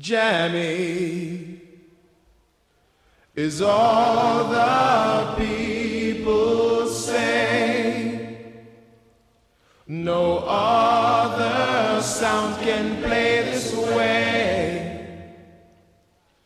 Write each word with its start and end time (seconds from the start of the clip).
Jammy 0.00 1.60
is 3.34 3.60
all 3.60 4.44
the 4.48 5.34
people 5.36 6.86
say. 6.86 8.54
No 9.86 10.38
other 10.46 12.00
sound 12.00 12.62
can 12.62 13.02
play 13.02 13.42
this 13.42 13.74
way. 13.74 15.36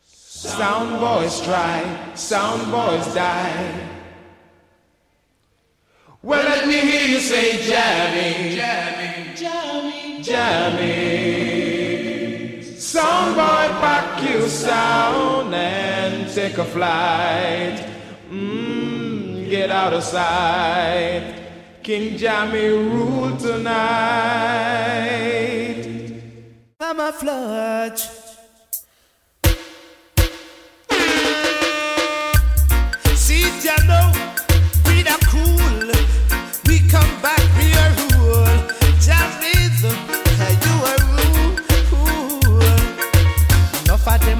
Sound 0.03 0.99
boys 0.99 1.39
try, 1.39 2.11
sound 2.13 2.69
boys 2.69 3.13
die. 3.13 3.89
Well, 6.21 6.43
let 6.43 6.67
me 6.67 6.79
hear 6.79 7.07
you 7.07 7.19
say 7.21 7.63
jammy, 7.65 8.55
jammy, 8.55 9.33
jammy, 9.33 10.21
jammy. 10.21 10.23
jammy. 10.23 11.44
Soundboy, 12.95 13.67
pack 13.81 14.23
your 14.23 14.47
sound 14.47 15.53
and 15.53 16.33
take 16.33 16.57
a 16.57 16.63
flight. 16.63 17.85
Mmm, 18.29 19.49
get 19.49 19.69
out 19.69 19.91
of 19.91 20.01
sight. 20.01 21.41
King 21.83 22.17
Jammy 22.17 22.69
rule 22.69 23.35
tonight. 23.35 23.75
I'm 26.79 27.01
a 27.01 27.11
flood. 27.11 27.99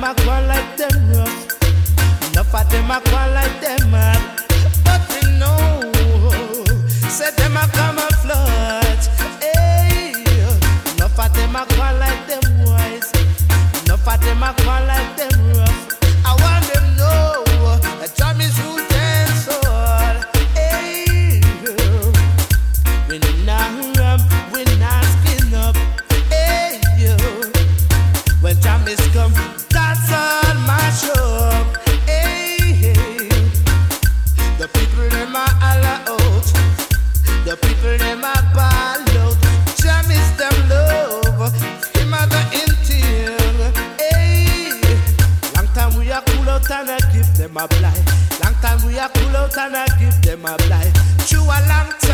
a 0.06 0.14
go 0.24 0.32
like 0.48 0.78
them 0.78 1.10
rough. 1.10 2.32
Enough 2.32 2.54
of 2.54 2.70
them 2.70 2.92
a 2.92 3.02
go 3.06 3.18
like 3.34 3.60
them 3.60 3.92
rough. 3.92 4.15
my 50.46 50.56
life 50.70 50.94
through 51.28 51.42
a 51.42 51.60
long 51.68 51.90
time. 52.00 52.05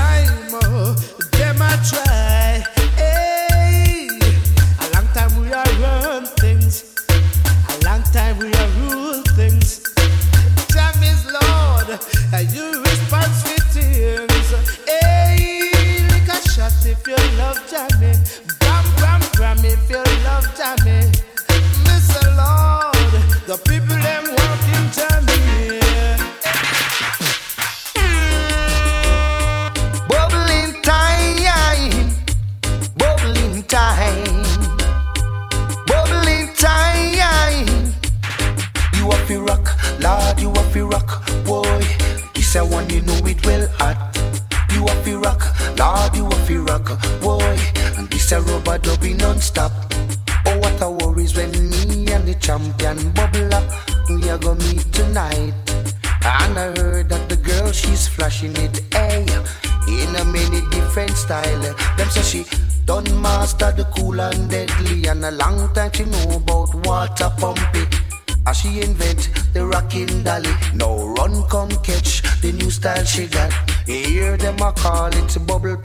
jolly. 70.41 70.55
Now 70.73 71.07
run, 71.15 71.43
come 71.49 71.69
catch 71.83 72.21
the 72.41 72.51
new 72.51 72.69
style 72.69 73.03
she 73.05 73.27
got. 73.27 73.53
You 73.87 73.95
hear 73.95 74.37
them 74.37 74.59
a 74.59 74.71
call 74.71 75.07
it 75.07 75.47
bubble 75.47 75.77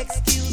excuse. 0.00 0.47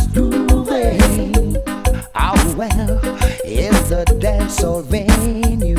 was 0.00 0.06
grooving. 0.08 1.56
Oh 2.14 2.54
well, 2.56 2.98
is 3.44 3.88
the 3.88 4.04
dance 4.20 4.62
or 4.62 4.82
venue. 4.82 5.76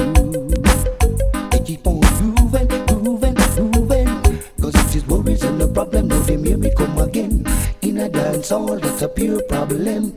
They 1.50 1.60
keep 1.60 1.86
on 1.88 2.00
moving, 2.22 3.04
moving, 3.04 3.36
grooving. 3.56 4.42
Cause 4.62 4.75
it 4.75 4.96
is 4.96 5.08
worries 5.08 5.44
and 5.44 5.60
no 5.60 5.68
problem, 5.68 6.08
no 6.08 6.20
they 6.22 6.38
hear 6.38 6.58
me 6.58 6.72
come 6.75 6.98
again. 7.00 7.46
In 7.82 7.98
a 8.00 8.10
dance 8.10 8.50
hall 8.50 8.78
that's 8.78 9.01
a 9.01 9.08
pure 9.10 9.42
problem. 9.44 10.16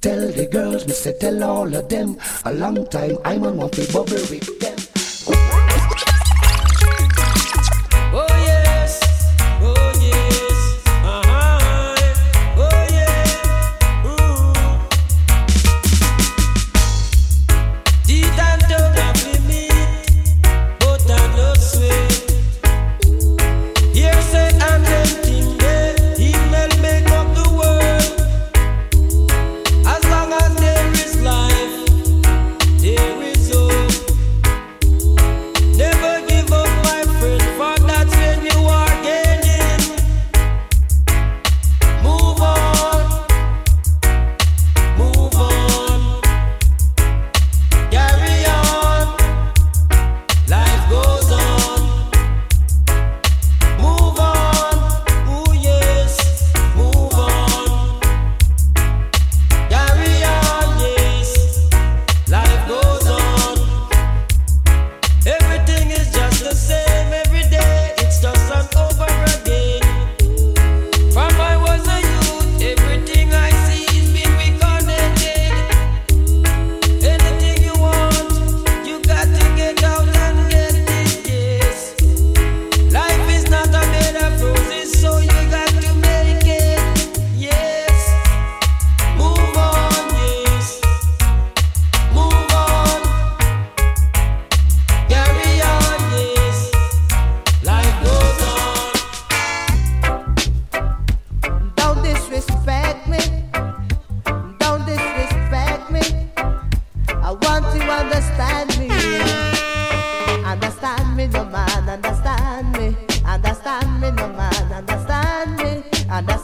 Tell 0.00 0.28
the 0.28 0.48
girls, 0.50 0.86
me 0.86 0.92
say 0.92 1.14
tell 1.18 1.42
all 1.44 1.74
of 1.74 1.88
them. 1.88 2.18
A 2.44 2.52
long 2.52 2.86
time 2.88 3.18
I'm 3.24 3.44
on 3.44 3.56
one 3.56 3.70
bubble 3.92 4.24
with 4.30 4.58
them. 4.60 4.91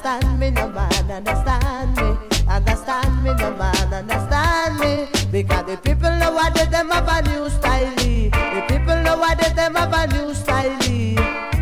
understand 0.09 0.41
me, 0.41 0.51
no 0.51 0.69
man 0.71 1.11
understand 1.11 1.97
me. 1.97 2.19
Understand 2.49 3.23
me, 3.23 3.35
no 3.35 3.51
man 3.57 3.93
understand 3.93 4.79
me. 4.81 5.07
Because 5.31 5.67
the 5.67 5.77
people 5.77 6.11
know 6.17 6.33
what 6.33 6.55
they 6.55 6.65
them 6.67 6.89
have 6.91 7.09
a 7.09 7.29
new 7.29 7.49
style. 7.51 7.95
The 7.97 8.65
people 8.69 9.03
know 9.03 9.19
what 9.19 9.39
they 9.39 9.53
them 9.53 9.75
have 9.75 9.93
a 9.93 10.07
new 10.15 10.35
style. 10.35 10.79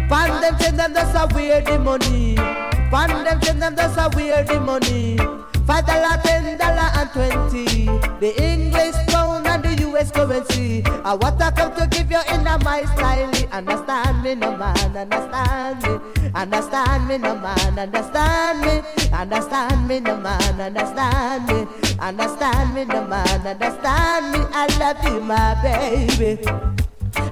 Pan 0.08 0.40
them 0.40 0.56
send 0.60 0.78
them 0.78 0.92
that's 0.92 1.14
a 1.14 1.26
where 1.34 1.78
money. 1.80 2.36
Pan 2.36 3.24
them 3.24 3.42
send 3.42 3.62
them 3.62 3.74
that's 3.74 3.96
a 3.96 4.08
where 4.16 4.60
money. 4.60 5.18
Five 5.66 5.84
dollar, 5.84 6.16
ten 6.22 6.56
dollar 6.56 6.90
and 6.94 7.10
twenty. 7.10 7.86
The 8.20 8.40
English 8.40 8.94
pound 9.08 9.48
and 9.48 9.64
the 9.64 9.88
US 9.88 10.12
currency. 10.12 10.84
I 11.04 11.14
want 11.14 11.40
to 11.40 11.50
come 11.50 11.74
to 11.74 11.86
give 11.88 12.12
you 12.12 12.20
in 12.32 12.46
a 12.46 12.56
my 12.62 12.84
style. 12.94 13.32
Understand 13.50 14.22
me, 14.22 14.36
no 14.36 14.56
man, 14.56 14.96
understand 14.96 15.82
me. 15.82 16.15
Understand 16.36 17.08
me, 17.08 17.16
no 17.16 17.34
man, 17.34 17.78
understand 17.78 18.60
me. 18.60 18.82
Understand 19.10 19.88
me, 19.88 20.00
no 20.00 20.18
man, 20.18 20.60
understand 20.60 21.46
me. 21.46 21.66
Understand 21.98 22.74
me, 22.74 22.84
no 22.84 23.06
man, 23.06 23.46
understand 23.46 24.32
me. 24.32 24.40
I 24.52 24.66
love 24.78 25.02
you, 25.02 25.20
my 25.22 25.54
baby. 25.62 26.38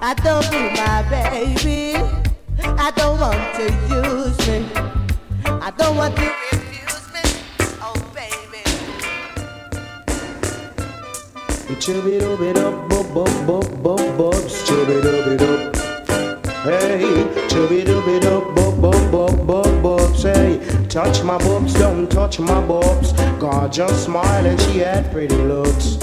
I 0.01 0.15
don't 0.15 0.51
be 0.51 0.71
my 0.81 1.03
baby. 1.11 1.97
I 2.63 2.91
don't 2.97 3.21
want 3.21 3.55
to 3.57 3.65
use 3.93 4.39
me. 4.49 4.65
I 5.45 5.71
don't 5.77 5.99
want 5.99 6.17
to 6.17 6.23
refuse 6.51 7.13
me. 7.13 7.21
Oh, 7.83 7.93
baby. 8.15 8.65
Chubby 11.79 12.21
dooby 12.21 12.55
dub 12.55 12.89
bub 12.89 13.07
bub 13.13 13.47
bub 13.47 13.83
bub 13.83 14.17
bubs. 14.17 15.84
Hey, 16.65 17.29
chubby 17.47 17.85
dooby 17.85 18.23
dub 18.23 18.57
bub 18.57 18.81
bub 18.81 19.13
bub 19.13 19.47
bub 19.47 19.83
bubs. 19.83 20.23
Hey, 20.23 20.59
touch 20.89 21.23
my 21.23 21.37
bubs, 21.37 21.75
don't 21.75 22.11
touch 22.11 22.41
my 22.41 22.59
bubs. 22.67 23.13
Gorgeous 23.39 24.05
smile 24.07 24.47
and 24.47 24.59
she 24.63 24.79
had 24.79 25.13
pretty 25.13 25.37
looks. 25.37 25.99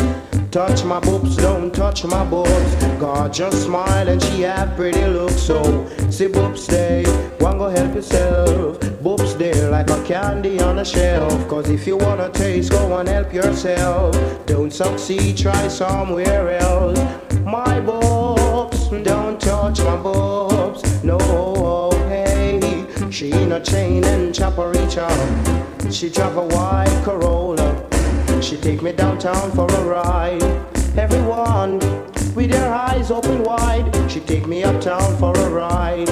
Touch 0.52 0.84
my 0.84 1.00
boobs, 1.00 1.36
don't 1.38 1.74
touch 1.74 2.04
my 2.04 2.24
boobs. 2.26 2.76
Gorgeous 3.00 3.64
smile 3.64 4.08
and 4.08 4.22
she 4.22 4.42
had 4.42 4.76
pretty 4.76 5.04
looks. 5.06 5.42
So, 5.42 5.90
see 6.12 6.28
boobs 6.28 6.66
stay, 6.66 7.06
one 7.40 7.58
go 7.58 7.70
help 7.70 7.96
yourself. 7.96 8.80
Boobs 9.02 9.36
there 9.38 9.72
like 9.72 9.90
a 9.90 10.04
candy 10.04 10.60
on 10.60 10.78
a 10.78 10.86
shelf. 10.86 11.48
Cause 11.48 11.72
if 11.72 11.88
you 11.88 11.98
wanna 11.98 12.30
taste, 12.30 12.70
go 12.70 13.00
and 13.00 13.10
help 13.10 13.34
yourself. 13.34 14.16
Don't 14.46 14.72
succeed, 14.72 15.38
try 15.38 15.68
somewhere 15.70 16.60
else. 16.60 17.00
My 17.46 17.80
boobs, 17.80 18.90
don't 18.90 19.42
touch 19.42 19.80
my 19.80 19.96
boobs. 19.96 20.51
No, 21.04 21.18
hey. 22.08 22.86
She 23.10 23.32
in 23.32 23.52
a 23.52 23.60
chain 23.60 24.04
and 24.06 24.34
chopper 24.34 24.70
reach 24.70 24.98
up. 24.98 25.12
She 25.92 26.10
drive 26.10 26.38
a 26.38 26.46
white 26.48 27.02
Corolla. 27.04 27.70
She 28.42 28.58
take 28.58 28.82
me 28.82 28.92
downtown 28.94 29.52
for 29.52 29.68
a 29.68 29.84
ride. 29.84 30.42
Everyone 30.98 31.80
with 32.34 32.52
their 32.52 32.74
eyes 32.74 33.12
open 33.12 33.44
wide. 33.44 33.92
She 34.10 34.20
take 34.22 34.48
me 34.48 34.64
uptown 34.64 35.18
for 35.18 35.38
a 35.38 35.50
ride. 35.50 36.10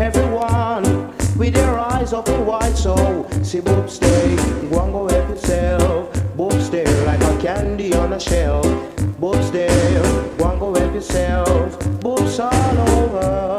Everyone 0.00 1.14
with 1.36 1.54
their 1.54 1.78
eyes 1.78 2.12
open 2.12 2.46
wide. 2.46 2.76
So 2.76 3.28
see 3.42 3.60
boobs 3.60 3.94
stay, 3.94 4.36
and 4.36 4.70
go 4.70 5.08
help 5.08 5.28
yourself. 5.28 6.36
Boobs 6.36 6.66
stay 6.66 6.86
like 7.04 7.22
a 7.22 7.38
candy 7.42 7.94
on 7.94 8.12
a 8.14 8.20
shelf. 8.20 8.64
There, 9.50 10.02
go 10.36 10.50
and 10.50 10.60
go 10.60 10.74
help 10.74 10.94
yourself. 10.94 12.00
Boobs 12.00 12.38
all 12.38 12.78
over. 12.90 13.57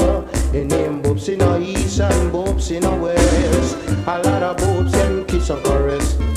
In 0.51 0.67
name 0.67 1.01
boobs 1.03 1.29
in 1.29 1.37
the 1.37 1.59
east 1.59 1.99
and 1.99 2.31
boobs 2.31 2.71
in 2.71 2.81
the 2.81 2.95
west. 2.95 3.77
A 4.07 4.17
lot 4.23 4.41
of 4.41 4.57
boobs 4.57 4.93
and 4.95 5.27
kiss 5.27 5.49
and 5.51 5.63
caress. 5.63 6.28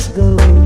Sun 0.00 0.38
is 0.40 0.59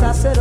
I 0.00 0.12
said 0.12 0.37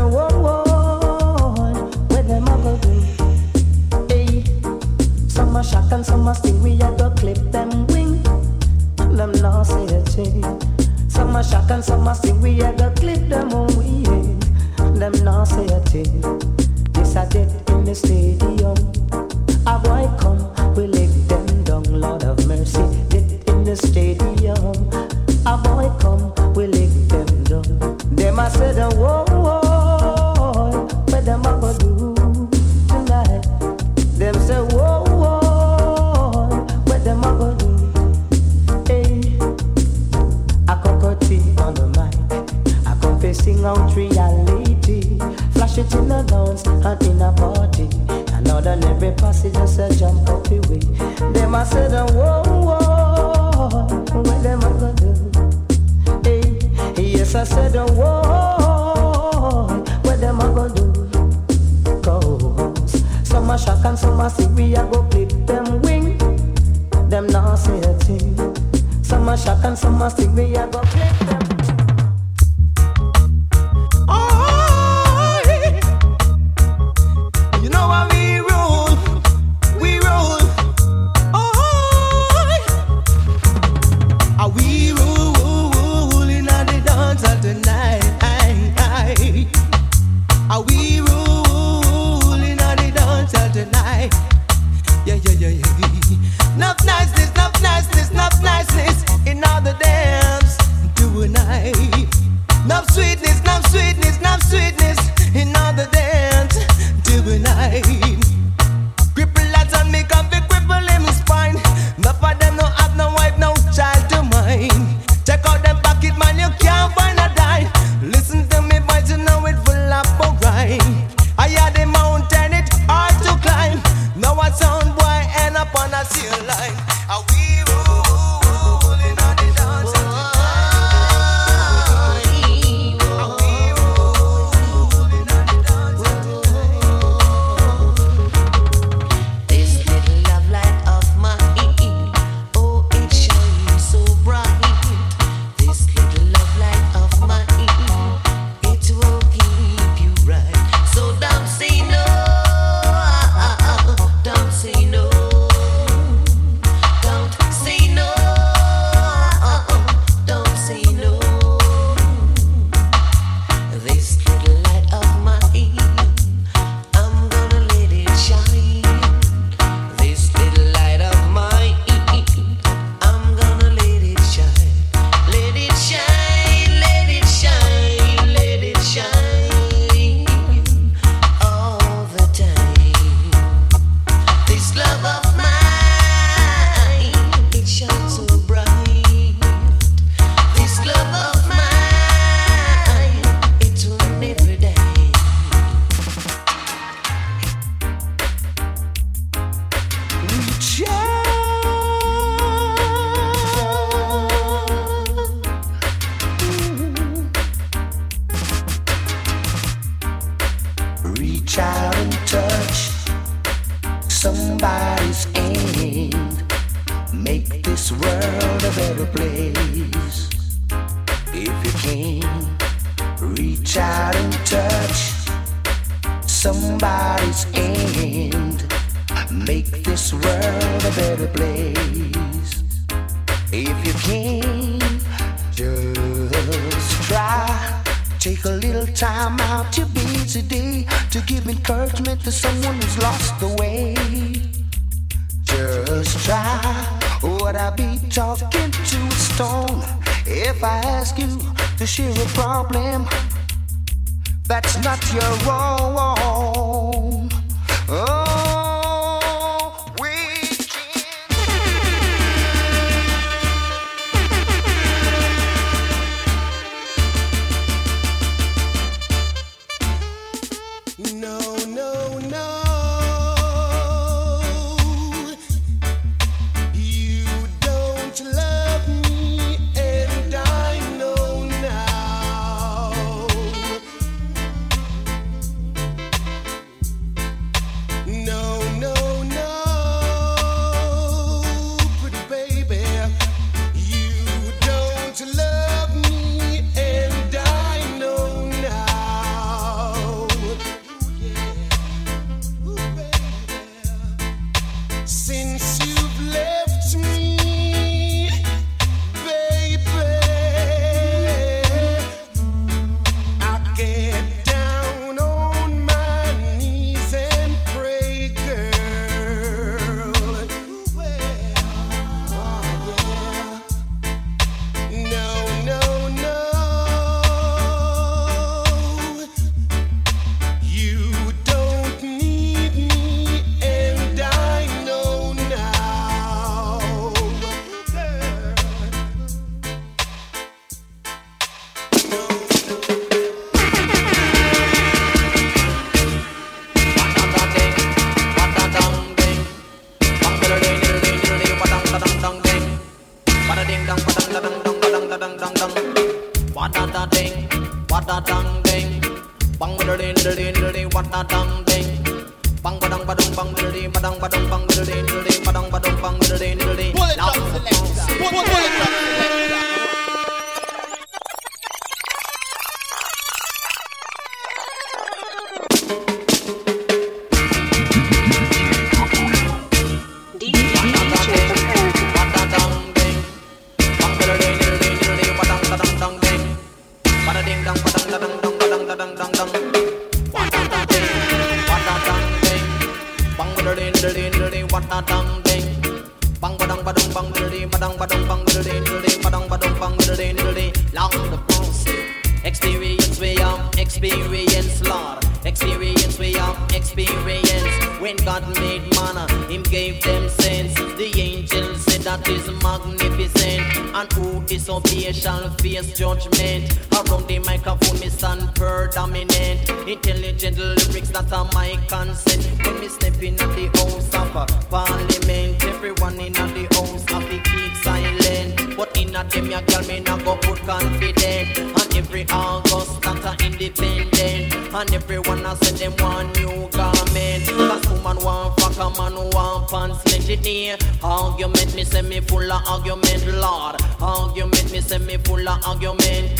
Experience 402.47 403.19
we 403.19 403.35
have, 403.35 403.77
experience 403.77 404.81
Lord. 404.87 405.23
Experience 405.45 406.17
we 406.17 406.33
have, 406.33 406.57
experience. 406.73 408.01
When 408.01 408.15
God 408.17 408.43
made 408.59 408.81
man, 408.95 409.29
Him 409.51 409.63
gave 409.63 410.01
them 410.01 410.29
sense. 410.29 410.73
The 410.73 411.11
angels 411.19 411.83
said 411.83 412.01
that 412.01 412.27
is 412.27 412.49
magnificent. 412.63 413.61
And 413.93 414.11
who 414.13 414.26
shall 414.67 415.49
face 415.61 415.93
judgment. 415.97 416.77
Around 416.91 417.27
the 417.27 417.39
microphone, 417.45 417.99
me 417.99 418.09
stand 418.09 418.53
per 418.55 418.87
dominant. 418.87 419.69
Intelligent 419.87 420.57
lyrics 420.57 421.09
that 421.09 421.31
are 421.31 421.47
my 421.53 421.77
consent. 421.87 422.43
When 422.65 422.79
me 422.81 422.89
step 422.89 423.21
in 423.23 423.39
at 423.39 423.55
the 423.55 423.67
house 423.77 424.13
of 424.13 424.35
uh, 424.35 424.45
parliament, 424.69 425.63
everyone 425.63 426.19
in 426.19 426.33
the 426.33 426.67
house 426.75 427.05
have 427.09 427.29
to 427.29 427.39
keep 427.49 427.73
silent. 427.81 428.75
But 428.75 428.97
in 428.97 429.15
a 429.15 429.23
them, 429.23 429.49
ya 429.49 429.61
girl, 429.61 429.87
me 429.87 430.01
not 430.01 430.23
go 430.25 430.35
put 430.35 430.59
confident. 430.59 431.57
And 431.57 431.95
every 431.95 432.25
August 432.29 433.01
that 433.03 433.25
are 433.25 433.45
independent. 433.45 434.66
And 434.73 434.93
everyone 434.93 435.45
I 435.45 435.55
say 435.55 435.87
them 435.87 435.93
want 435.99 436.35
new 436.39 436.69
garment. 436.69 437.47
Cause 437.47 437.87
woman 437.89 438.17
want 438.23 438.59
fuck 438.59 438.75
a 438.75 438.89
man 438.99 439.15
want 439.31 439.69
pants 439.69 440.05
legendary. 440.11 440.77
Argument 441.03 441.75
me 441.75 441.83
say 441.83 442.01
me 442.01 442.19
full 442.19 442.51
of 442.51 442.61
argument, 442.67 443.25
Lord. 443.39 443.75
Argument 444.01 444.71
me 444.71 444.81
say 444.81 444.97
me 444.99 445.17
full 445.17 445.47
of 445.47 445.65
argument. 445.65 446.39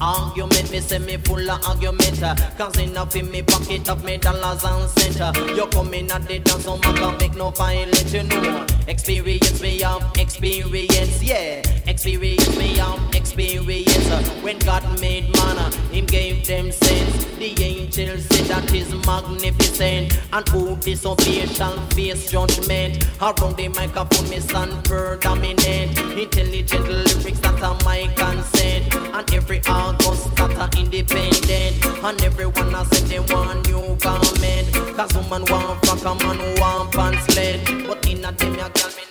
Argument 0.00 0.70
me 0.70 0.80
say 0.80 0.98
me 0.98 1.16
full 1.18 1.50
of 1.50 1.64
argument 1.66 2.20
Cause 2.56 2.78
enough 2.78 3.14
in 3.16 3.30
me 3.30 3.42
pocket 3.42 3.88
of 3.88 4.02
me 4.04 4.16
dollars 4.16 4.64
and 4.64 4.88
cent 4.90 5.36
You 5.56 5.66
come 5.66 5.92
in 5.94 6.10
at 6.10 6.26
the 6.26 6.38
dance 6.38 6.64
so 6.64 6.76
man 6.78 6.96
can 6.96 7.18
make 7.18 7.34
no 7.36 7.50
violence 7.50 8.12
you 8.12 8.22
know. 8.22 8.66
Experience 8.88 9.60
me 9.60 9.80
have 9.80 10.10
experience 10.18 11.22
yeah. 11.22 11.62
Experience 11.86 12.56
me 12.56 12.76
have 12.78 13.14
experience. 13.14 14.28
When 14.42 14.58
God 14.58 14.82
made 15.00 15.32
man 15.36 15.72
Him 15.92 16.06
gave 16.06 16.46
them 16.46 16.72
sense. 16.72 17.24
The 17.36 17.62
angels 17.62 18.24
said 18.26 18.46
that 18.46 18.74
is 18.74 18.92
magnificent. 19.06 20.18
And 20.32 20.48
who 20.48 20.76
disobey 20.76 21.46
shall 21.46 21.76
face 21.90 22.30
judgment? 22.30 23.06
Around 23.20 23.56
the 23.56 23.68
microphone 23.68 24.28
me 24.28 24.40
stand 24.40 24.84
per 24.84 25.16
dominant 25.16 25.98
Intelligent 26.18 26.88
lyrics 26.88 27.40
that 27.40 27.62
are 27.62 27.78
my 27.84 28.06
consent. 28.16 28.94
And 28.94 29.34
every 29.34 29.60
August 29.90 30.36
that 30.36 30.56
are 30.56 30.70
independent. 30.80 32.04
And 32.04 32.22
everyone 32.22 32.74
I 32.74 32.84
said 32.84 33.08
they 33.08 33.20
want 33.20 33.66
new 33.66 33.96
garment 33.96 34.96
Cause 34.96 35.12
woman 35.14 35.44
want 35.50 35.84
fuck 35.84 36.04
a 36.04 36.14
man 36.24 36.38
want 36.60 36.92
pants 36.92 37.36
lead 37.36 37.86
But 37.86 38.06
in 38.08 38.24
a 38.24 38.32
them 38.32 38.54
ya 38.54 38.68
girl 38.68 38.90
me 38.96 39.09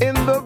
in 0.00 0.14
the 0.26 0.45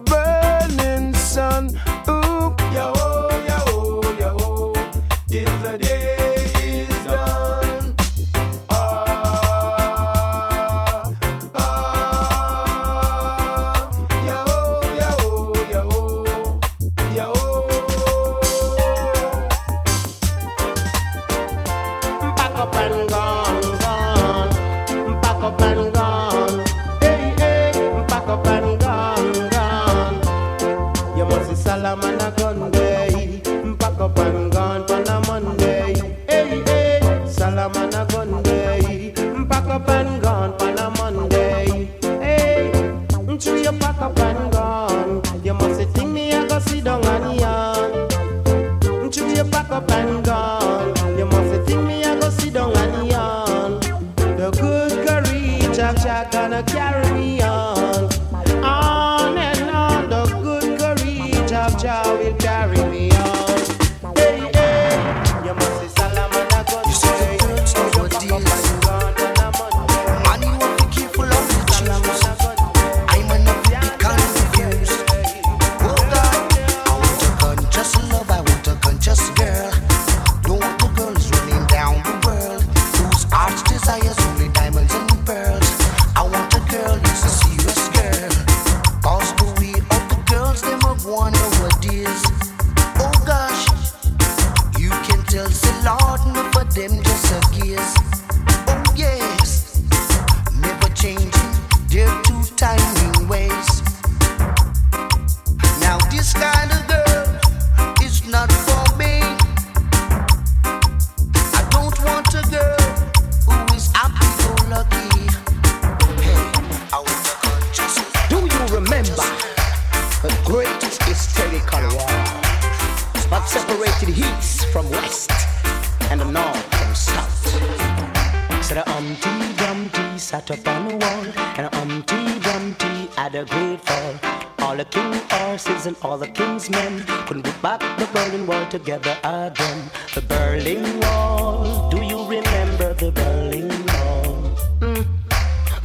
And 131.57 131.73
Humpty 131.75 132.39
Dumpty 132.39 133.07
had 133.17 133.35
a 133.35 133.45
great 133.45 133.81
fall. 133.81 134.13
All 134.59 134.77
the 134.77 134.85
king 134.85 135.13
horses 135.29 135.85
and 135.87 135.95
all 136.01 136.17
the 136.17 136.27
king's 136.27 136.69
men 136.69 137.03
couldn't 137.25 137.43
put 137.43 137.61
back 137.61 137.79
the 137.99 138.07
Berlin 138.13 138.45
Wall 138.47 138.65
together 138.67 139.17
again. 139.23 139.89
The 140.15 140.21
Berlin 140.21 140.99
Wall, 141.01 141.89
do 141.89 142.01
you 142.01 142.19
remember 142.27 142.93
the 142.93 143.11
Berlin 143.11 143.69
Wall? 143.91 144.55
Mm. 144.79 145.05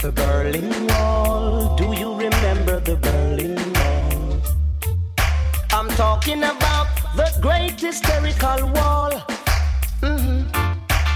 The 0.01 0.12
Berlin 0.12 0.87
Wall, 0.88 1.77
do 1.77 1.92
you 1.92 2.14
remember 2.14 2.81
the 2.81 2.97
Berlin 2.97 3.57
Wall? 3.57 4.40
I'm 5.73 5.88
talking 5.97 6.42
about 6.42 6.88
the 7.16 7.29
great 7.40 7.81
historical 7.81 8.69
wall. 8.77 9.12
Mhm. 10.03 10.47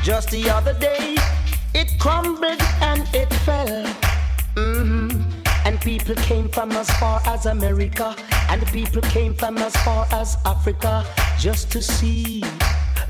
Just 0.03 0.31
the 0.31 0.49
other 0.51 0.75
day, 0.75 1.17
it 1.75 1.89
crumbled 1.99 2.63
and 2.81 3.03
it 3.15 3.33
fell. 3.47 4.10
Mhm. 4.57 5.11
And 5.65 5.81
people 5.81 6.15
came 6.17 6.49
from 6.49 6.73
as 6.73 6.91
far 6.99 7.21
as 7.27 7.47
America, 7.47 8.15
and 8.49 8.67
people 8.73 9.03
came 9.03 9.35
from 9.35 9.59
as 9.59 9.75
far 9.85 10.07
as 10.13 10.37
Africa 10.45 11.05
just 11.39 11.71
to 11.73 11.83
see 11.83 12.43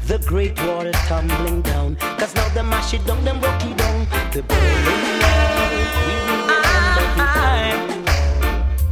the 0.07 0.18
great 0.18 0.59
wall 0.64 0.90
tumbling 1.09 1.62
down. 1.62 1.96
Cause 2.18 2.35
now 2.35 2.48
they 2.55 2.62
mash 2.62 2.94
it 2.94 3.07
down, 3.07 3.24
them 3.24 3.38
it 3.38 3.76
down. 3.76 4.07
The 4.33 4.42
Wall, 4.48 4.59
we. 4.87 4.94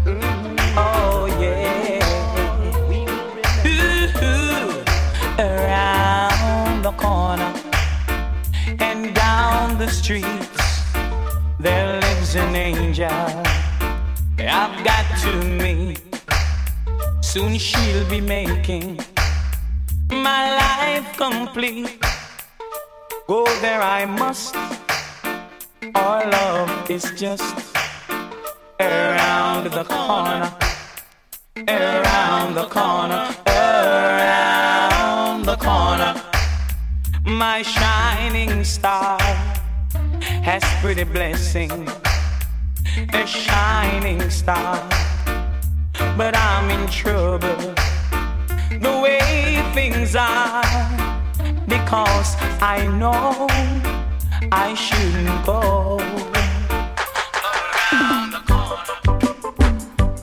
Mhm. 0.06 0.74
Oh 0.76 1.26
yeah. 1.40 1.66
Around 5.38 6.82
the 6.82 6.92
corner 6.92 7.52
and 8.80 9.14
down 9.14 9.78
the 9.78 9.88
streets, 9.88 10.66
there 11.60 12.07
lives 12.28 12.36
an 12.36 12.56
angel 12.56 13.08
I've 14.38 14.84
got 14.84 15.06
to 15.22 15.32
meet. 15.44 16.00
Soon 17.20 17.58
she'll 17.58 18.08
be 18.08 18.20
making 18.20 19.00
my 20.10 20.56
life 20.56 21.16
complete. 21.16 21.98
Go 23.26 23.44
there, 23.60 23.82
I 23.82 24.04
must. 24.06 24.54
Our 25.94 26.30
love 26.30 26.90
is 26.90 27.04
just 27.16 27.54
around 28.80 29.70
the 29.70 29.84
corner, 29.84 30.52
around 31.68 32.54
the 32.54 32.66
corner, 32.68 33.34
around 33.46 35.44
the 35.44 35.56
corner. 35.56 36.14
My 37.24 37.62
shining 37.62 38.64
star 38.64 39.18
has 40.42 40.62
pretty 40.80 41.04
blessing, 41.04 41.70
a 43.12 43.26
shining 43.26 44.30
star. 44.30 44.76
But 46.16 46.36
I'm 46.36 46.70
in 46.70 46.86
trouble 46.88 47.74
the 48.80 49.00
way 49.02 49.62
things 49.74 50.16
are 50.16 50.62
because 51.66 52.36
I 52.60 52.86
know 52.98 53.46
I 54.52 54.74
shouldn't 54.74 55.46
go. 55.46 55.98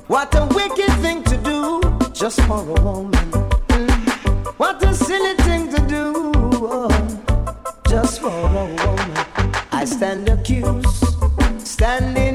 What 0.07 0.33
a 0.35 0.45
wicked 0.53 0.93
thing 1.01 1.23
to 1.23 1.37
do 1.37 1.81
just 2.13 2.39
for 2.41 2.59
a 2.59 2.81
woman. 2.81 3.13
What 4.57 4.83
a 4.83 4.93
silly 4.93 5.35
thing 5.47 5.69
to 5.73 5.81
do 5.87 6.89
just 7.89 8.21
for 8.21 8.29
a 8.29 8.47
woman. 8.53 9.11
I 9.71 9.83
stand 9.85 10.29
accused, 10.29 11.05
standing 11.59 12.34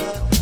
Africa. 0.00 0.37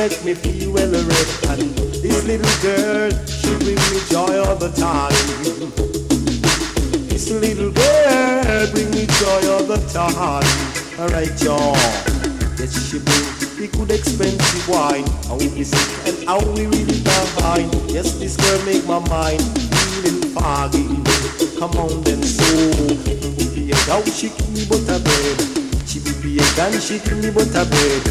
make 0.00 0.24
me 0.24 0.32
feel 0.32 0.72
well 0.72 0.94
erect. 0.94 1.46
And 1.50 1.76
this 2.00 2.24
little 2.24 2.56
girl, 2.64 3.10
she 3.26 3.52
bring 3.60 3.80
me 3.92 4.00
joy 4.08 4.32
all 4.40 4.56
the 4.56 4.72
time. 4.72 5.12
This 7.08 7.30
little 7.30 7.70
girl 7.70 8.70
bring 8.72 8.90
me 8.92 9.04
joy 9.20 9.42
all 9.52 9.64
the 9.64 9.76
time. 9.92 10.48
Alright, 10.98 11.36
y'all. 11.44 11.76
Yes, 12.56 12.72
she 12.88 12.96
bring 12.96 13.26
the 13.60 13.68
good 13.76 13.90
expensive 13.90 14.68
wine. 14.68 15.04
How 15.28 15.36
we 15.36 15.64
sick 15.64 15.90
and 16.08 16.16
how 16.26 16.40
we 16.54 16.64
really 16.64 16.96
divine. 17.04 17.68
Yes, 17.88 18.14
this 18.14 18.36
girl 18.40 18.64
make 18.64 18.86
my 18.86 19.00
mind 19.12 19.42
feeling 19.92 20.22
foggy. 20.32 20.88
Come 21.58 21.76
on 21.76 22.02
then, 22.04 22.22
so. 22.22 22.46
She 24.20 24.28
give 24.28 24.50
me 24.52 24.64
butter 24.66 25.00
bread. 25.02 25.40
She 25.88 25.98
be 26.22 26.38
a 26.38 26.44
gun, 26.56 26.72
she 26.80 26.98
give 27.00 27.18
me 27.24 27.30
butter 27.30 27.64
bread. 27.64 28.09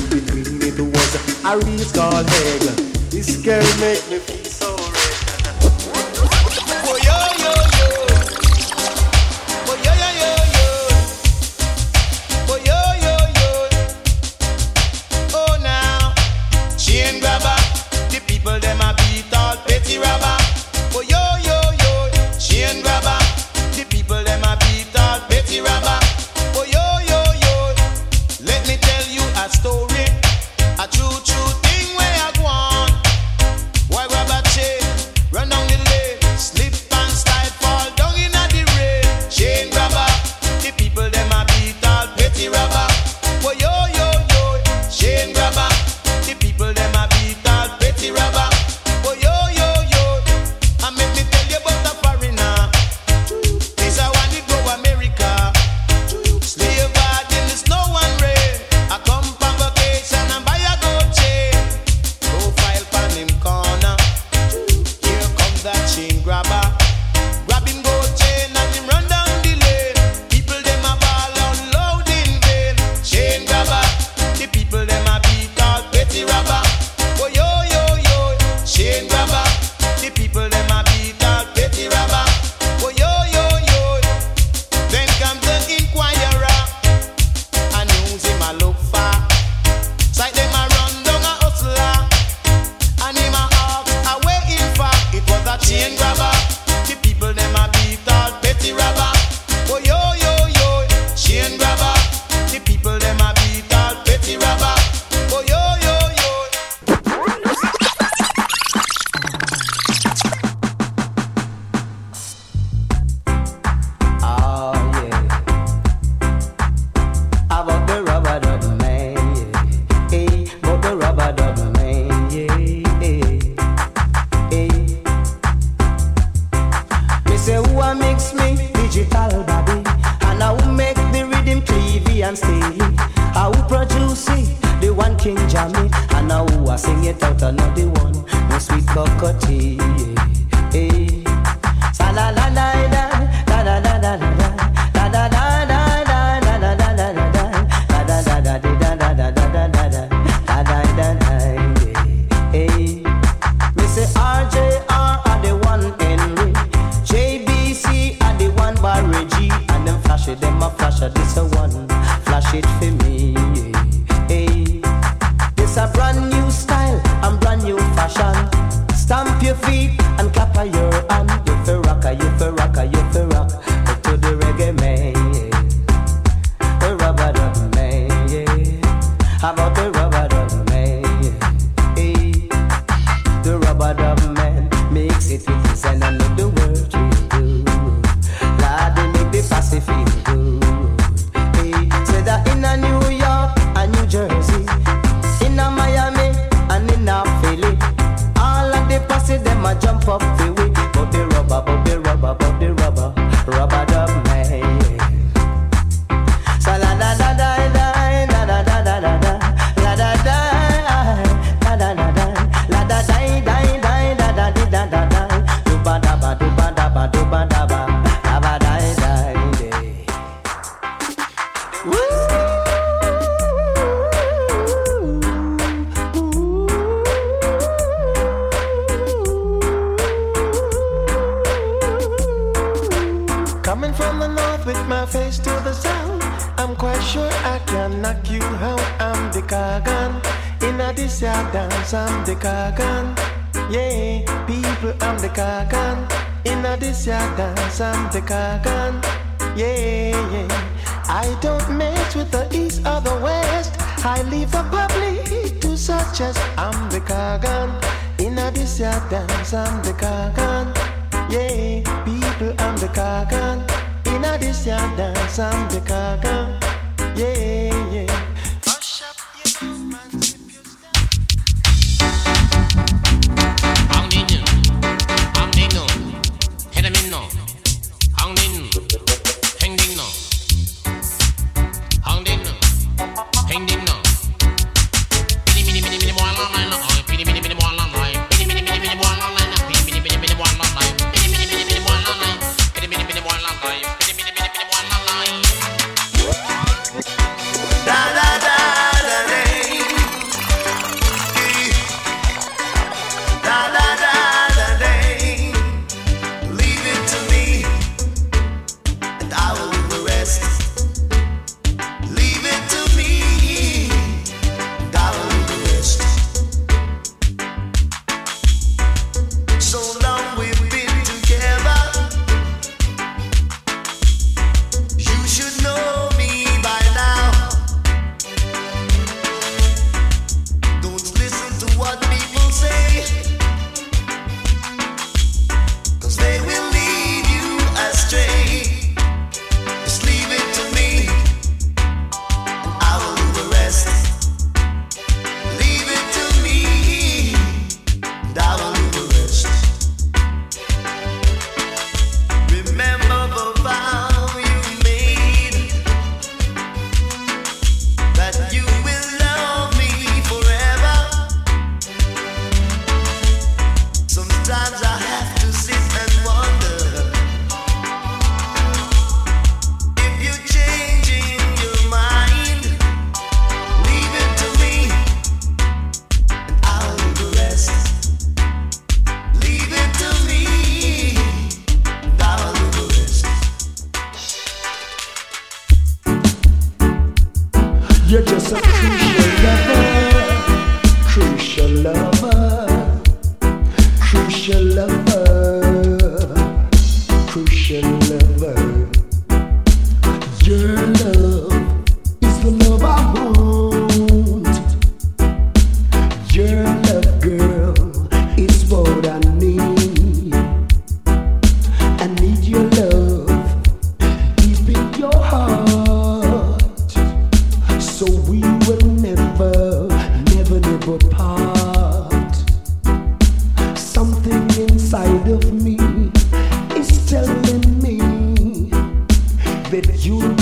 That 429.82 430.06
you're 430.06 430.39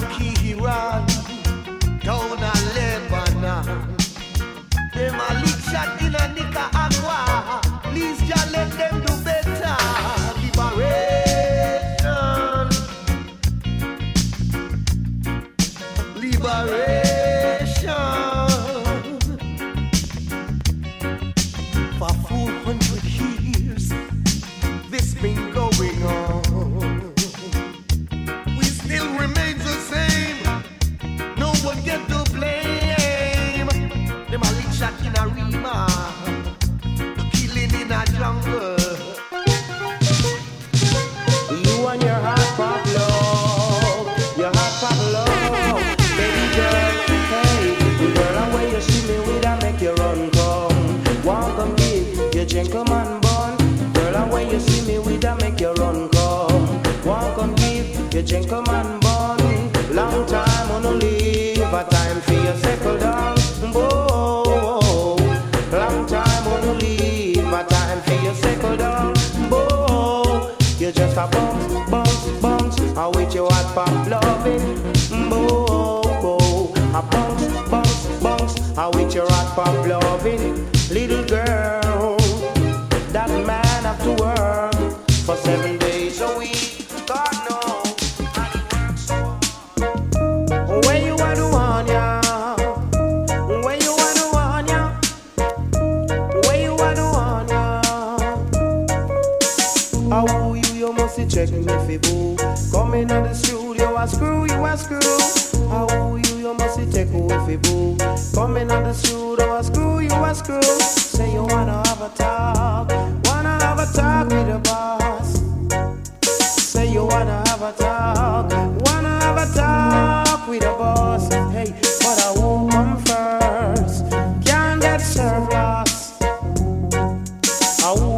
rocky 0.00 0.54
run. 0.54 1.11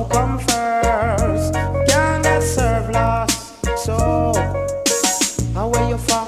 who 0.05 0.09
come 0.11 0.39
first. 0.39 1.55
So, 3.77 4.33
how 5.55 5.69
where 5.69 5.89
you 5.89 5.99
far? 5.99 6.27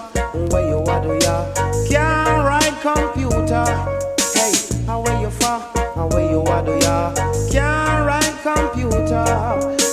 Where 0.51 0.69
you 0.69 0.81
do 1.03 1.19
ya? 1.25 1.53
Can't 1.89 2.45
ride 2.45 2.77
computer. 2.81 3.65
Hey, 4.35 4.53
how 4.87 5.01
where 5.01 5.21
you 5.21 5.31
you 6.31 6.41
what 6.41 6.67
do 6.67 6.79
ya? 6.79 7.15
Can't 7.51 8.07
ride 8.07 8.37
computer. 8.43 9.86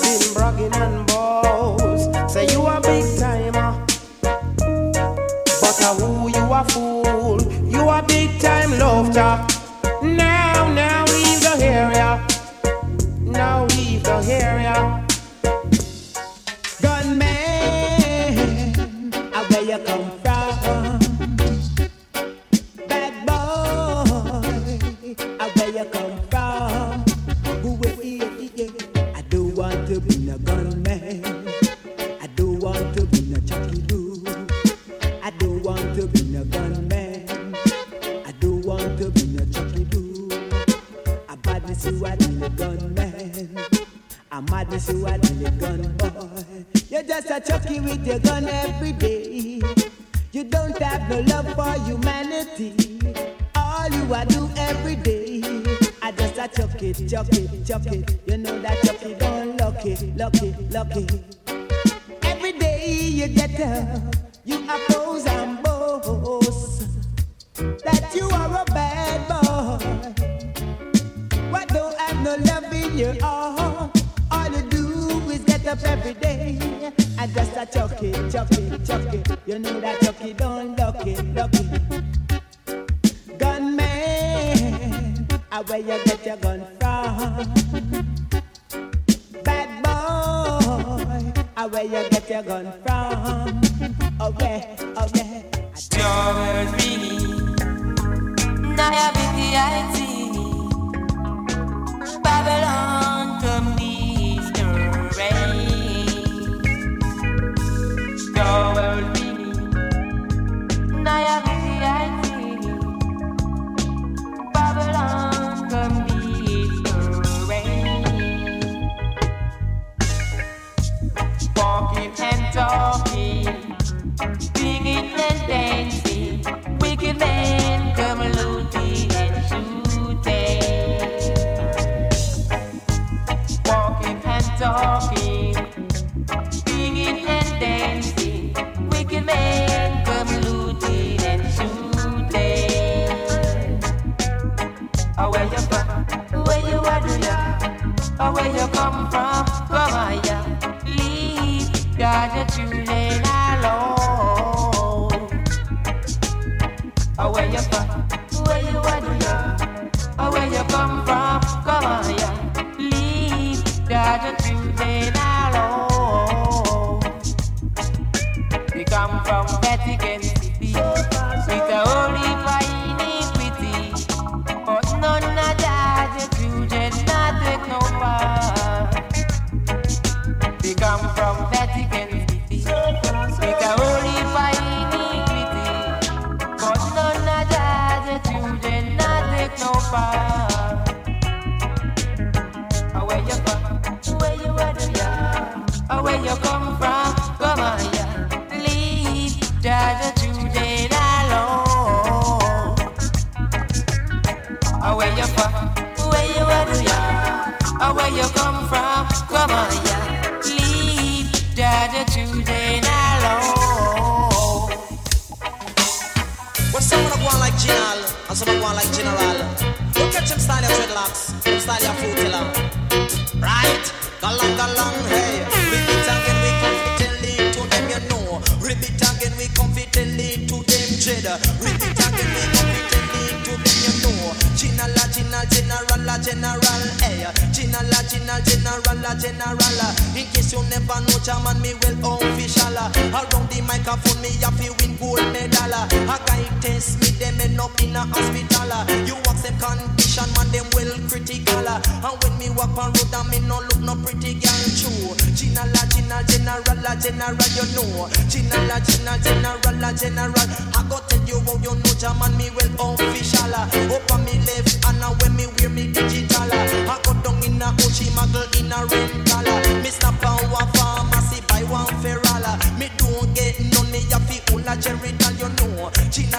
Hospital. 248.50 249.08
You 249.08 249.16
them 249.44 249.60
condition, 249.60 250.28
man, 250.36 250.48
them 250.52 250.66
well 250.74 250.92
critical. 251.08 251.68
And 251.68 252.16
when 252.24 252.34
me 252.40 252.50
walk 252.56 252.78
on 252.78 252.92
road, 252.94 253.14
and 253.14 253.30
me 253.30 253.40
no 253.48 253.60
look 253.60 253.82
no 253.82 253.96
pretty 254.04 254.36
girl 254.36 254.64
true. 254.76 255.16
Chinala, 255.36 255.84
chinal, 255.92 256.24
general, 256.28 256.96
general, 257.00 257.36
you 257.56 257.66
know. 257.76 258.08
Chinala, 258.28 258.80
chinal, 258.84 259.18
general, 259.24 259.94
general. 259.96 260.50
I 260.76 260.86
go 260.90 261.00
tell 261.08 261.24
you 261.28 261.40
how 261.46 261.58
you 261.60 261.76
know, 261.76 261.94
German, 262.00 262.36
me 262.38 262.50
well 262.56 262.96
official. 262.96 263.54
Up 263.54 264.12
on 264.12 264.26
me 264.26 264.40
left, 264.48 264.86
and 264.88 265.00
now 265.00 265.14
when 265.22 265.36
me 265.36 265.48
wear 265.60 265.70
me 265.70 265.92
digital. 265.92 266.52
I 266.52 267.00
go 267.04 267.14
down 267.22 267.44
in 267.44 267.62
a 267.62 267.68
Ochi 267.84 268.08
muggle 268.16 268.48
in 268.60 268.72
a 268.72 268.80
rental. 268.88 269.82
Me 269.82 269.90
stop 269.90 270.24
on 270.26 270.40
one 270.52 270.68
pharmacy, 270.74 271.42
buy 271.48 271.64
one 271.68 271.88
ferrala. 272.02 272.58
Me 272.80 272.90
don't 272.98 273.34
get 273.36 273.60
none, 273.60 273.92
me 273.92 274.00
have 274.12 274.24
fi 274.28 274.40
all 274.52 274.60
a 274.60 274.76
know. 274.78 275.23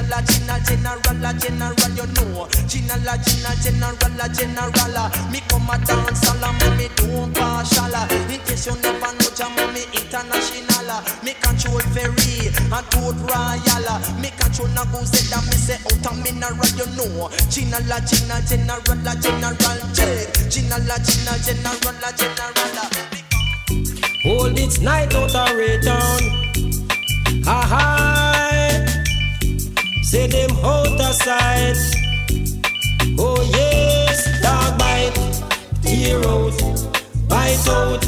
Chinal, 0.04 0.60
general, 0.68 1.24
a 1.24 1.32
general, 1.34 1.92
you 1.96 2.06
know. 2.12 2.46
Chinal, 2.68 3.08
general, 3.24 4.20
a 4.20 4.28
general. 4.28 5.08
Me 5.32 5.40
come 5.48 5.70
a 5.70 5.78
dance 5.84 6.28
all 6.28 6.44
and 6.44 6.76
me 6.76 6.88
don't 6.96 7.32
partial. 7.34 7.94
In 8.28 8.40
case 8.44 8.66
you 8.66 8.76
never 8.82 9.12
know, 9.16 9.30
jam 9.34 9.56
me 9.72 9.82
international. 9.96 11.00
Me 11.24 11.32
control 11.40 11.80
ferry 11.96 12.52
and 12.52 12.86
tote 12.92 13.16
royal. 13.24 13.88
Me 14.20 14.28
control 14.36 14.68
na 14.76 14.84
go 14.92 15.00
say 15.04 15.24
that 15.32 15.44
me 15.48 15.56
say 15.56 15.78
out 15.80 16.06
of 16.06 16.16
mineral, 16.22 16.68
you 16.76 16.88
know. 16.96 17.30
General, 17.48 17.92
a 17.92 18.00
general. 18.04 19.78
J. 19.96 20.28
Chinala, 20.52 20.96
chinal, 21.00 21.38
general, 21.40 22.04
a 22.04 22.10
general. 22.12 22.64
Hold 24.24 24.58
it 24.58 24.80
night 24.80 25.14
out 25.14 25.34
of 25.34 25.48
Raytown. 25.56 26.22
Ha 27.44 27.60
ha. 27.62 28.33
Say 30.14 30.28
them 30.28 30.52
out 30.64 31.00
of 31.00 31.12
sight. 31.12 31.74
Oh 33.18 33.40
yes, 33.50 34.16
dog 34.40 34.78
bite, 34.78 35.12
tear 35.82 36.20
out, 36.28 36.56
bite 37.28 37.68
out. 37.68 38.04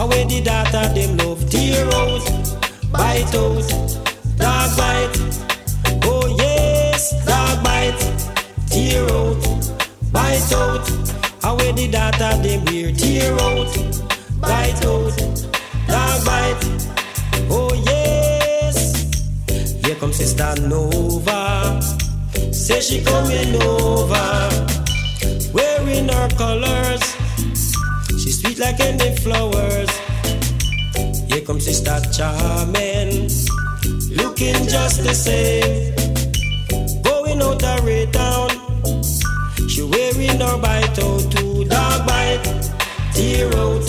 Away 0.00 0.24
the 0.24 0.40
data 0.40 0.82
them 0.94 1.18
love 1.18 1.44
tear 1.50 1.84
out, 1.92 2.24
bite 2.90 3.34
out, 3.34 3.68
dog 4.38 4.70
bite. 4.78 5.14
Oh 6.08 6.26
yes, 6.38 7.02
dog 7.26 7.62
bite, 7.62 8.00
tear 8.70 9.04
out, 9.10 9.44
bite 10.10 10.52
out. 10.54 10.88
Away 11.44 11.72
the 11.72 11.86
data 11.92 12.28
them 12.42 12.64
wear 12.64 12.90
tear 12.92 13.34
out, 13.34 13.72
bite 14.40 14.82
out, 14.86 15.16
dog 15.86 16.18
bite. 16.24 16.64
Oh 17.50 17.74
yes, 17.74 18.21
here 19.92 20.00
comes 20.00 20.16
Sister 20.16 20.54
Nova. 20.62 21.80
Say 22.50 22.80
she 22.80 23.02
coming 23.04 23.60
over, 23.62 24.48
wearing 25.52 26.08
her 26.08 26.28
colors. 26.30 27.02
She 28.20 28.30
sweet 28.30 28.58
like 28.58 28.80
any 28.80 29.14
flowers. 29.16 29.90
Here 31.28 31.42
comes 31.42 31.64
Sister 31.64 32.00
Charming, 32.12 33.28
looking 34.16 34.66
just 34.66 35.02
the 35.04 35.14
same. 35.14 35.94
Going 37.02 37.42
out 37.42 37.58
the 37.58 37.82
way 37.84 38.06
down, 38.06 38.50
she 39.68 39.82
wearing 39.82 40.40
her 40.40 40.58
bite 40.58 40.98
out 40.98 41.30
to 41.32 41.64
dog 41.64 42.06
bite, 42.06 42.42
tear 43.12 43.54
out, 43.56 43.84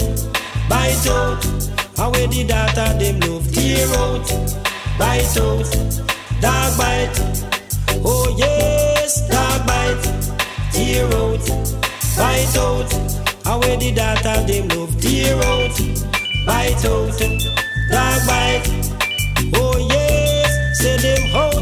bite 0.67 1.07
out. 1.07 1.45
Away 1.99 2.27
the 2.27 2.43
data 2.45 2.97
them 2.99 3.19
love 3.21 3.49
tear 3.53 3.87
out, 3.99 4.62
bite 4.97 5.37
out, 5.37 5.69
dog 6.41 6.77
bite. 6.77 7.19
Oh 8.05 8.33
yes, 8.37 9.27
dog 9.29 9.65
bite, 9.67 10.03
tear 10.71 11.05
out, 11.05 11.45
bite 12.17 12.57
out. 12.57 12.91
Away 13.45 13.75
the 13.77 13.91
data 13.93 14.43
them 14.47 14.67
love 14.69 14.95
tear 15.01 15.35
out, 15.35 15.77
bite 16.45 16.85
out, 16.85 17.19
dog 17.91 18.19
bite. 18.27 18.67
Oh 19.55 19.77
yes, 19.89 20.79
say 20.79 20.97
them 20.97 21.35
out 21.35 21.52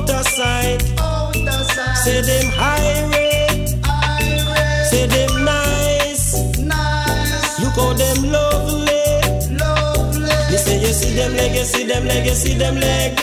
see 11.63 11.83
them 11.85 12.05
leg, 12.05 12.25
you 12.25 12.33
see 12.33 12.53
them 12.57 12.75
leg. 12.75 13.17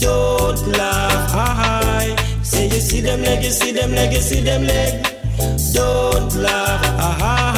Don't 0.00 0.66
laugh, 0.76 1.30
hi. 1.30 2.14
Say 2.42 2.64
you 2.66 2.80
see 2.80 3.00
them 3.00 3.22
leg, 3.22 3.42
you 3.42 3.50
see 3.50 3.72
them 3.72 3.92
leg, 3.92 4.12
you 4.12 4.20
see 4.20 4.40
them 4.40 4.64
leg. 4.64 5.06
Don't 5.72 6.34
laugh, 6.34 7.20
hi. 7.20 7.53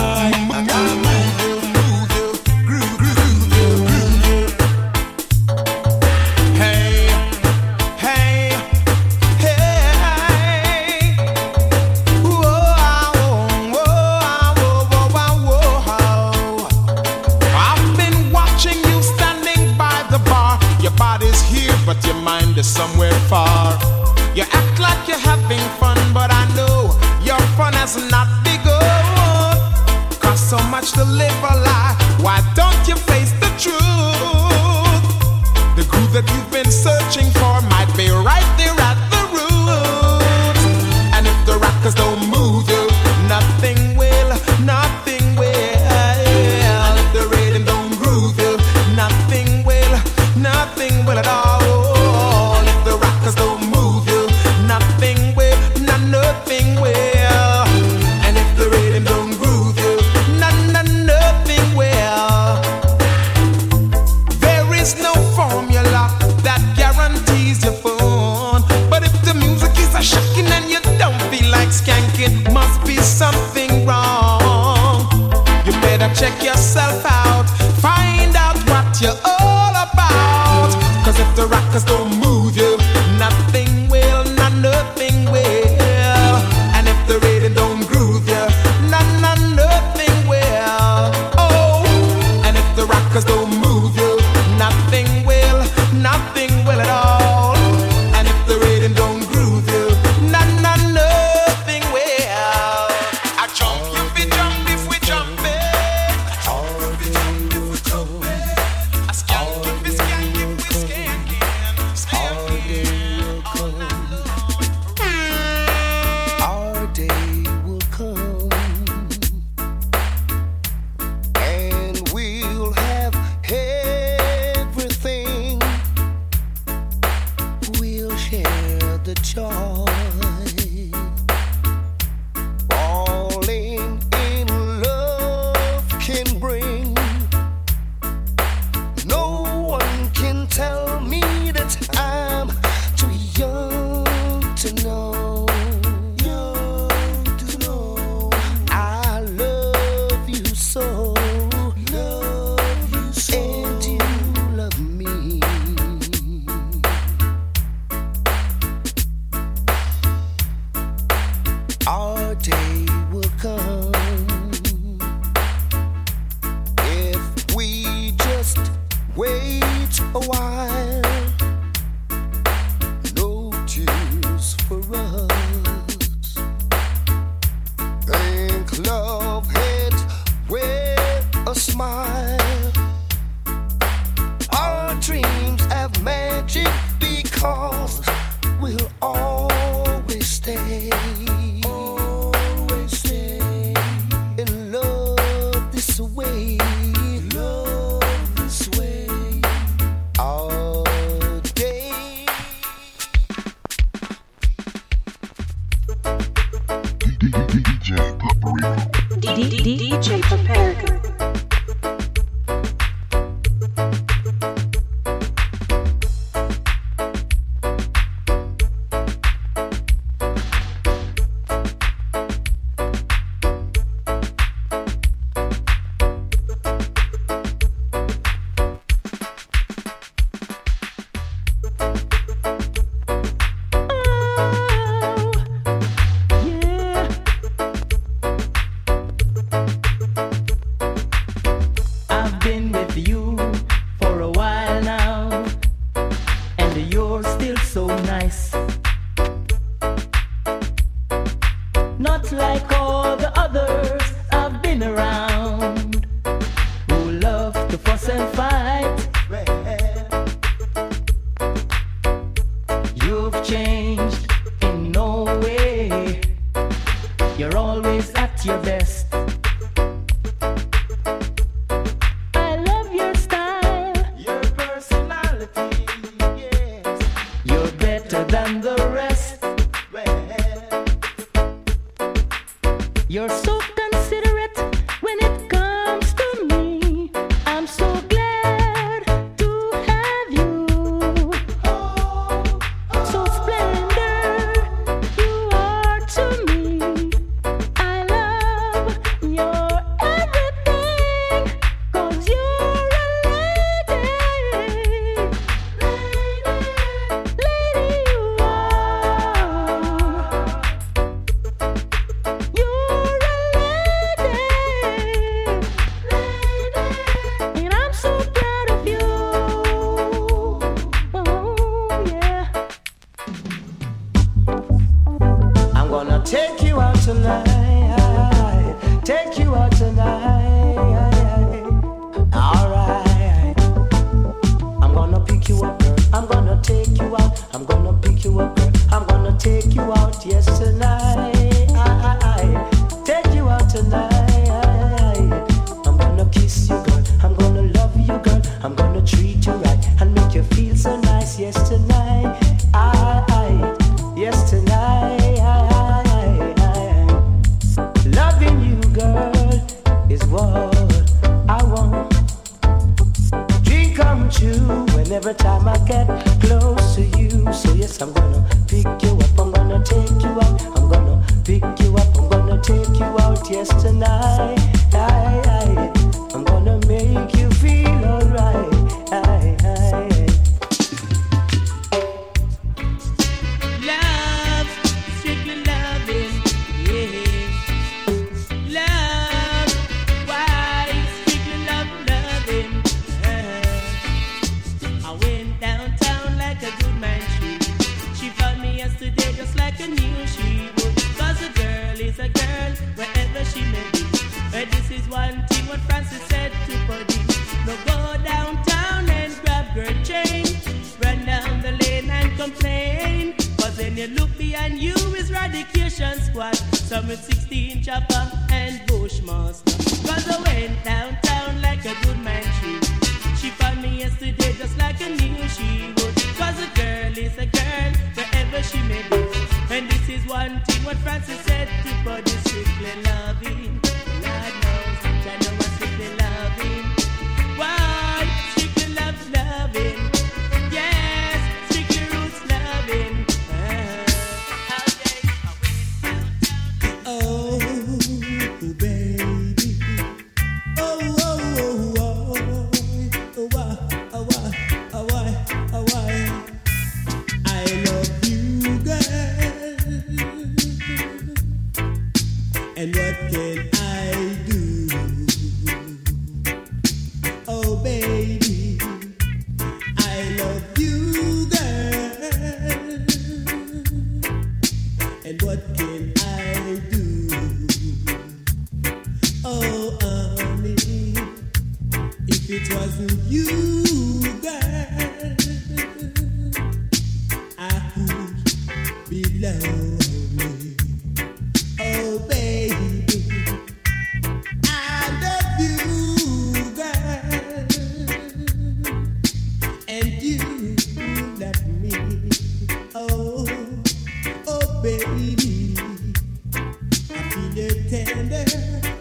Tender, 508.06 508.44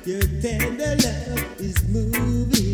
your 0.05 0.21
tender 0.41 0.95
love 1.03 1.61
is 1.61 1.77
moving 1.89 2.64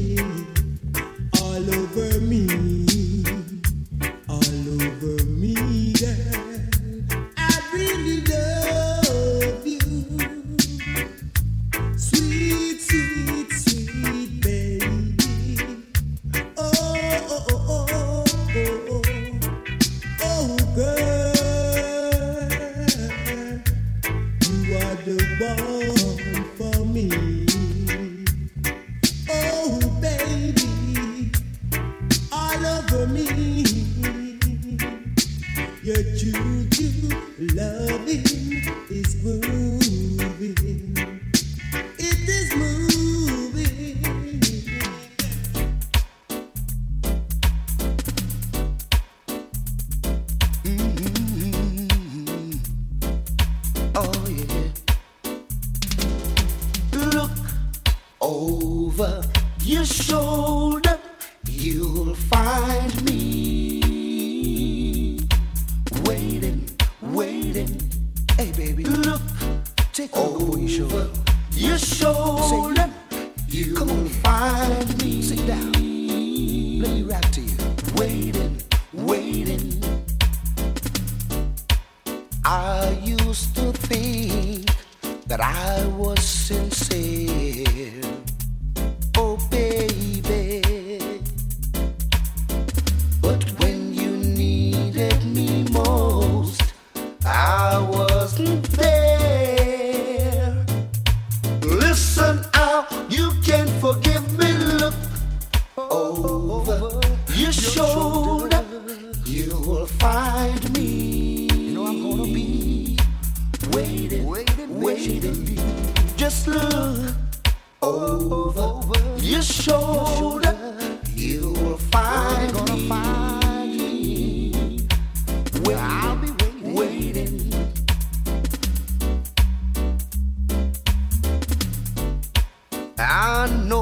I 133.41 133.80